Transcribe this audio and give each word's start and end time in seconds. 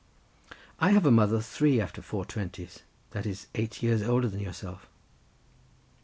"I 0.79 0.93
have 0.93 1.05
a 1.05 1.11
mother 1.11 1.39
three 1.41 1.79
after 1.79 2.01
four 2.01 2.25
twenties; 2.25 2.79
that 3.11 3.27
is 3.27 3.45
eight 3.53 3.83
years 3.83 4.01
older 4.01 4.27
than 4.29 4.39
yourself." 4.41 4.89